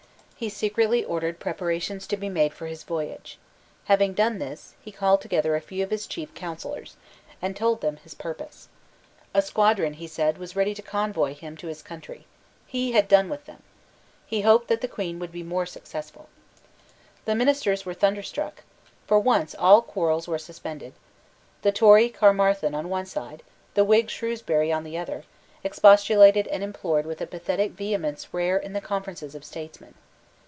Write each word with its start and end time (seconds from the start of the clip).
He 0.41 0.49
secretly 0.49 1.05
ordered 1.05 1.39
preparations 1.39 2.07
to 2.07 2.17
be 2.17 2.27
made 2.27 2.51
for 2.55 2.65
his 2.65 2.81
voyage. 2.81 3.37
Having 3.85 4.15
done 4.15 4.39
this, 4.39 4.73
he 4.81 4.91
called 4.91 5.21
together 5.21 5.55
a 5.55 5.61
few 5.61 5.83
of 5.83 5.91
his 5.91 6.07
chief 6.07 6.33
counsellors, 6.33 6.95
and 7.43 7.55
told 7.55 7.81
them 7.81 7.97
his 7.97 8.15
purpose. 8.15 8.67
A 9.35 9.43
squadron, 9.43 9.93
he 9.93 10.07
said, 10.07 10.39
was 10.39 10.55
ready 10.55 10.73
to 10.73 10.81
convey 10.81 11.33
him 11.33 11.55
to 11.57 11.67
his 11.67 11.83
country. 11.83 12.25
He 12.65 12.91
had 12.93 13.07
done 13.07 13.29
with 13.29 13.45
them. 13.45 13.61
He 14.25 14.41
hoped 14.41 14.67
that 14.69 14.81
the 14.81 14.87
Queen 14.87 15.19
would 15.19 15.31
be 15.31 15.43
more 15.43 15.67
successful. 15.67 16.27
The 17.25 17.35
ministers 17.35 17.85
were 17.85 17.93
thunderstruck. 17.93 18.63
For 19.05 19.19
once 19.19 19.53
all 19.53 19.83
quarrels 19.83 20.27
were 20.27 20.39
suspended. 20.39 20.93
The 21.61 21.71
Tory 21.71 22.09
Caermarthen 22.09 22.73
on 22.73 22.89
one 22.89 23.05
side, 23.05 23.43
the 23.75 23.85
Whig 23.85 24.09
Shrewsbury 24.09 24.71
on 24.71 24.85
the 24.85 24.97
other, 24.97 25.23
expostulated 25.63 26.47
and 26.47 26.63
implored 26.63 27.05
with 27.05 27.21
a 27.21 27.27
pathetic 27.27 27.73
vehemence 27.73 28.33
rare 28.33 28.57
in 28.57 28.73
the 28.73 28.81
conferences 28.81 29.35
of 29.35 29.45
statesmen. 29.45 29.93